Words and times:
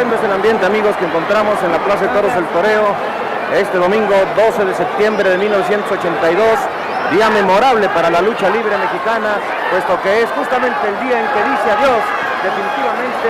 es 0.00 0.24
el 0.24 0.32
ambiente, 0.32 0.64
amigos, 0.64 0.96
que 0.96 1.04
encontramos 1.04 1.62
en 1.62 1.72
la 1.72 1.78
Plaza 1.78 2.06
de 2.06 2.08
Toros 2.08 2.34
del 2.34 2.46
Toreo 2.46 2.88
este 3.52 3.76
domingo 3.76 4.14
12 4.34 4.64
de 4.64 4.74
septiembre 4.74 5.28
de 5.28 5.36
1982, 5.36 6.40
día 7.12 7.28
memorable 7.28 7.86
para 7.90 8.08
la 8.08 8.22
lucha 8.22 8.48
libre 8.48 8.78
mexicana, 8.78 9.36
puesto 9.70 10.00
que 10.00 10.22
es 10.22 10.30
justamente 10.30 10.88
el 10.88 10.96
día 11.04 11.20
en 11.20 11.26
que 11.28 11.40
dice 11.44 11.68
adiós 11.68 12.00
definitivamente 12.40 13.28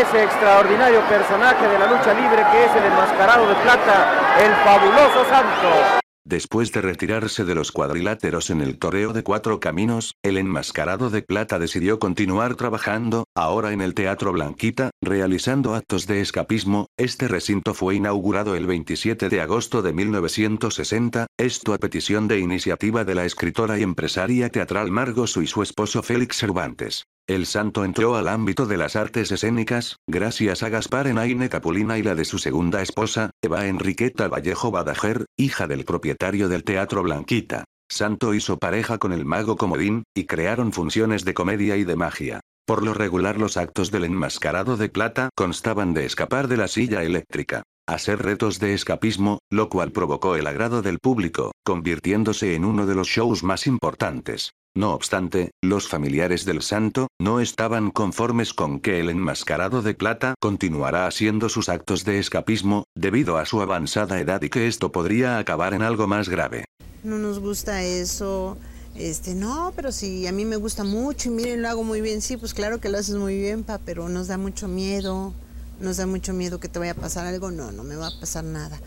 ese 0.00 0.24
extraordinario 0.24 1.00
personaje 1.02 1.68
de 1.68 1.78
la 1.78 1.86
lucha 1.86 2.14
libre 2.14 2.42
que 2.50 2.64
es 2.64 2.74
el 2.74 2.84
enmascarado 2.84 3.46
de 3.46 3.54
plata, 3.56 4.16
el 4.40 4.54
fabuloso 4.64 5.28
Santo. 5.28 6.05
Después 6.26 6.72
de 6.72 6.80
retirarse 6.80 7.44
de 7.44 7.54
los 7.54 7.70
cuadriláteros 7.70 8.50
en 8.50 8.60
el 8.60 8.78
toreo 8.78 9.12
de 9.12 9.22
cuatro 9.22 9.60
caminos, 9.60 10.16
el 10.24 10.38
enmascarado 10.38 11.08
de 11.08 11.22
plata 11.22 11.60
decidió 11.60 12.00
continuar 12.00 12.56
trabajando, 12.56 13.26
ahora 13.36 13.70
en 13.70 13.80
el 13.80 13.94
Teatro 13.94 14.32
Blanquita, 14.32 14.90
realizando 15.00 15.76
actos 15.76 16.08
de 16.08 16.20
escapismo. 16.20 16.88
Este 16.96 17.28
recinto 17.28 17.74
fue 17.74 17.94
inaugurado 17.94 18.56
el 18.56 18.66
27 18.66 19.28
de 19.28 19.40
agosto 19.40 19.82
de 19.82 19.92
1960, 19.92 21.28
esto 21.38 21.72
a 21.72 21.78
petición 21.78 22.26
de 22.26 22.40
iniciativa 22.40 23.04
de 23.04 23.14
la 23.14 23.24
escritora 23.24 23.78
y 23.78 23.84
empresaria 23.84 24.48
teatral 24.48 24.90
Margos 24.90 25.36
y 25.36 25.46
su 25.46 25.62
esposo 25.62 26.02
Félix 26.02 26.38
Cervantes. 26.38 27.04
El 27.28 27.46
santo 27.46 27.84
entró 27.84 28.14
al 28.14 28.28
ámbito 28.28 28.66
de 28.66 28.76
las 28.76 28.94
artes 28.94 29.32
escénicas, 29.32 29.96
gracias 30.06 30.62
a 30.62 30.68
Gaspar 30.68 31.08
Enaine 31.08 31.48
Capulina 31.48 31.98
y 31.98 32.04
la 32.04 32.14
de 32.14 32.24
su 32.24 32.38
segunda 32.38 32.82
esposa, 32.82 33.30
Eva 33.42 33.66
Enriqueta 33.66 34.28
Vallejo 34.28 34.70
Badajer, 34.70 35.26
hija 35.36 35.66
del 35.66 35.84
propietario 35.84 36.48
del 36.48 36.62
Teatro 36.62 37.02
Blanquita. 37.02 37.64
Santo 37.90 38.32
hizo 38.32 38.58
pareja 38.58 38.98
con 38.98 39.12
el 39.12 39.24
mago 39.24 39.56
Comodín, 39.56 40.04
y 40.14 40.26
crearon 40.26 40.72
funciones 40.72 41.24
de 41.24 41.34
comedia 41.34 41.76
y 41.76 41.82
de 41.82 41.96
magia. 41.96 42.40
Por 42.64 42.84
lo 42.84 42.94
regular 42.94 43.38
los 43.38 43.56
actos 43.56 43.90
del 43.90 44.04
enmascarado 44.04 44.76
de 44.76 44.88
plata 44.88 45.30
constaban 45.34 45.94
de 45.94 46.04
escapar 46.04 46.46
de 46.46 46.58
la 46.58 46.68
silla 46.68 47.02
eléctrica, 47.02 47.64
hacer 47.88 48.22
retos 48.22 48.60
de 48.60 48.72
escapismo, 48.72 49.40
lo 49.50 49.68
cual 49.68 49.90
provocó 49.90 50.36
el 50.36 50.46
agrado 50.46 50.80
del 50.80 51.00
público, 51.00 51.50
convirtiéndose 51.64 52.54
en 52.54 52.64
uno 52.64 52.86
de 52.86 52.94
los 52.94 53.08
shows 53.08 53.42
más 53.42 53.66
importantes. 53.66 54.52
No 54.76 54.92
obstante, 54.92 55.52
los 55.62 55.88
familiares 55.88 56.44
del 56.44 56.60
santo, 56.60 57.08
no 57.18 57.40
estaban 57.40 57.90
conformes 57.90 58.52
con 58.52 58.78
que 58.78 59.00
el 59.00 59.08
enmascarado 59.08 59.80
de 59.80 59.94
plata 59.94 60.34
continuará 60.38 61.06
haciendo 61.06 61.48
sus 61.48 61.70
actos 61.70 62.04
de 62.04 62.18
escapismo, 62.18 62.84
debido 62.94 63.38
a 63.38 63.46
su 63.46 63.62
avanzada 63.62 64.20
edad 64.20 64.42
y 64.42 64.50
que 64.50 64.66
esto 64.66 64.92
podría 64.92 65.38
acabar 65.38 65.72
en 65.72 65.80
algo 65.80 66.06
más 66.06 66.28
grave. 66.28 66.66
No 67.04 67.16
nos 67.16 67.38
gusta 67.38 67.82
eso. 67.84 68.58
Este, 68.94 69.34
no, 69.34 69.72
pero 69.74 69.92
si 69.92 70.26
a 70.26 70.32
mí 70.32 70.44
me 70.44 70.56
gusta 70.56 70.84
mucho 70.84 71.30
y 71.30 71.32
miren, 71.32 71.62
lo 71.62 71.70
hago 71.70 71.82
muy 71.82 72.02
bien. 72.02 72.20
Sí, 72.20 72.36
pues 72.36 72.52
claro 72.52 72.78
que 72.78 72.90
lo 72.90 72.98
haces 72.98 73.14
muy 73.14 73.34
bien, 73.34 73.64
pa, 73.64 73.78
pero 73.78 74.10
nos 74.10 74.26
da 74.26 74.36
mucho 74.36 74.68
miedo. 74.68 75.32
Nos 75.80 75.96
da 75.96 76.06
mucho 76.06 76.34
miedo 76.34 76.60
que 76.60 76.68
te 76.68 76.78
vaya 76.78 76.92
a 76.92 76.96
pasar 76.96 77.26
algo. 77.26 77.50
No, 77.50 77.72
no 77.72 77.82
me 77.82 77.96
va 77.96 78.08
a 78.08 78.20
pasar 78.20 78.44
nada. 78.44 78.78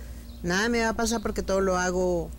Nada 0.44 0.70
me 0.70 0.82
va 0.82 0.90
a 0.90 0.94
pasar 0.94 1.24
porque 1.24 1.42
todo 1.42 1.62
lo 1.62 1.80
hago 1.80 2.30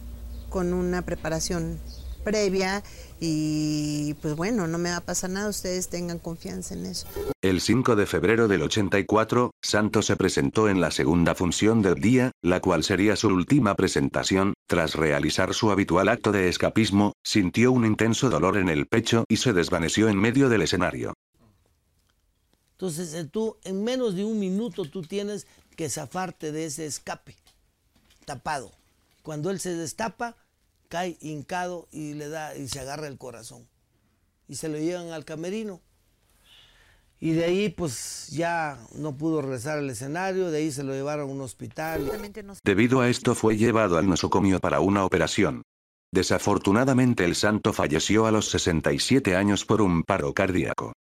con 0.50 0.72
una 0.72 1.02
preparación 1.02 1.80
previa 2.24 2.82
y 3.18 4.14
pues 4.14 4.34
bueno, 4.36 4.66
no 4.66 4.78
me 4.78 4.90
va 4.90 4.98
a 4.98 5.00
pasar 5.04 5.30
nada, 5.30 5.48
ustedes 5.48 5.88
tengan 5.88 6.18
confianza 6.18 6.74
en 6.74 6.86
eso. 6.86 7.06
El 7.42 7.60
5 7.60 7.96
de 7.96 8.06
febrero 8.06 8.48
del 8.48 8.62
84, 8.62 9.50
Santos 9.62 10.06
se 10.06 10.16
presentó 10.16 10.68
en 10.68 10.80
la 10.80 10.91
segunda 10.91 11.34
función 11.34 11.82
del 11.82 11.96
día, 11.96 12.32
la 12.42 12.60
cual 12.60 12.84
sería 12.84 13.16
su 13.16 13.28
última 13.28 13.74
presentación, 13.74 14.54
tras 14.66 14.94
realizar 14.94 15.54
su 15.54 15.70
habitual 15.70 16.08
acto 16.08 16.32
de 16.32 16.48
escapismo, 16.48 17.12
sintió 17.24 17.72
un 17.72 17.84
intenso 17.84 18.30
dolor 18.30 18.56
en 18.56 18.68
el 18.68 18.86
pecho 18.86 19.24
y 19.28 19.36
se 19.36 19.52
desvaneció 19.52 20.08
en 20.08 20.18
medio 20.18 20.48
del 20.48 20.62
escenario. 20.62 21.14
Entonces 22.72 23.12
eh, 23.12 23.25
tú 23.25 23.58
en 23.64 23.84
menos 23.84 24.14
de 24.14 24.25
un 24.25 24.38
minuto 24.38 24.87
tú 24.87 25.02
tienes 25.02 25.47
que 25.76 25.91
zafarte 25.91 26.50
de 26.50 26.64
ese 26.64 26.87
escape 26.87 27.37
tapado. 28.25 28.72
Cuando 29.22 29.50
él 29.50 29.60
se 29.60 29.75
destapa, 29.75 30.37
cae 30.90 31.16
hincado 31.20 31.88
y 31.92 32.14
le 32.14 32.28
da 32.28 32.54
y 32.56 32.68
se 32.68 32.80
agarra 32.80 33.06
el 33.06 33.16
corazón. 33.16 33.66
Y 34.48 34.56
se 34.56 34.68
lo 34.68 34.76
llevan 34.76 35.12
al 35.12 35.24
camerino. 35.24 35.80
Y 37.20 37.32
de 37.32 37.44
ahí 37.44 37.68
pues 37.68 38.28
ya 38.30 38.78
no 38.94 39.16
pudo 39.16 39.40
regresar 39.40 39.78
al 39.78 39.88
escenario, 39.88 40.50
de 40.50 40.58
ahí 40.58 40.72
se 40.72 40.82
lo 40.82 40.92
llevaron 40.92 41.28
a 41.28 41.32
un 41.32 41.40
hospital. 41.42 42.10
Debido 42.64 43.00
a 43.00 43.08
esto 43.08 43.34
fue 43.34 43.56
llevado 43.56 43.98
al 43.98 44.08
nosocomio 44.08 44.58
para 44.58 44.80
una 44.80 45.04
operación. 45.04 45.62
Desafortunadamente 46.12 47.24
el 47.24 47.36
santo 47.36 47.72
falleció 47.72 48.26
a 48.26 48.32
los 48.32 48.50
67 48.50 49.36
años 49.36 49.64
por 49.64 49.80
un 49.80 50.02
paro 50.02 50.34
cardíaco. 50.34 50.92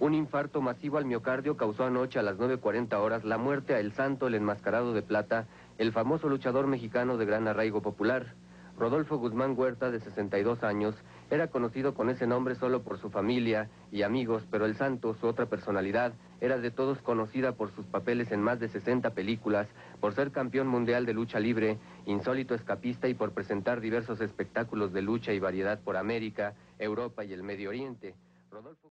Un 0.00 0.14
infarto 0.14 0.62
masivo 0.62 0.96
al 0.96 1.04
miocardio 1.04 1.56
causó 1.56 1.84
anoche 1.84 2.18
a 2.18 2.22
las 2.22 2.38
9.40 2.38 2.94
horas 2.94 3.22
la 3.22 3.36
muerte 3.38 3.74
a 3.74 3.78
El 3.80 3.92
Santo, 3.92 4.26
el 4.26 4.34
enmascarado 4.34 4.94
de 4.94 5.02
plata, 5.02 5.46
el 5.78 5.92
famoso 5.92 6.28
luchador 6.28 6.66
mexicano 6.66 7.18
de 7.18 7.26
gran 7.26 7.46
arraigo 7.46 7.82
popular. 7.82 8.34
Rodolfo 8.80 9.18
Guzmán 9.18 9.58
Huerta, 9.58 9.90
de 9.90 10.00
62 10.00 10.62
años, 10.62 10.94
era 11.28 11.48
conocido 11.48 11.92
con 11.92 12.08
ese 12.08 12.26
nombre 12.26 12.54
solo 12.54 12.82
por 12.82 12.96
su 12.96 13.10
familia 13.10 13.68
y 13.92 14.00
amigos, 14.00 14.48
pero 14.50 14.64
el 14.64 14.74
santo, 14.74 15.12
su 15.12 15.26
otra 15.26 15.44
personalidad, 15.44 16.14
era 16.40 16.56
de 16.56 16.70
todos 16.70 17.02
conocida 17.02 17.52
por 17.52 17.70
sus 17.72 17.84
papeles 17.84 18.32
en 18.32 18.40
más 18.40 18.58
de 18.58 18.70
60 18.70 19.10
películas, 19.10 19.68
por 20.00 20.14
ser 20.14 20.32
campeón 20.32 20.66
mundial 20.66 21.04
de 21.04 21.12
lucha 21.12 21.38
libre, 21.38 21.78
insólito 22.06 22.54
escapista 22.54 23.06
y 23.06 23.12
por 23.12 23.32
presentar 23.32 23.82
diversos 23.82 24.22
espectáculos 24.22 24.94
de 24.94 25.02
lucha 25.02 25.34
y 25.34 25.40
variedad 25.40 25.78
por 25.78 25.98
América, 25.98 26.54
Europa 26.78 27.22
y 27.22 27.34
el 27.34 27.42
Medio 27.42 27.68
Oriente. 27.68 28.14
Rodolfo... 28.50 28.88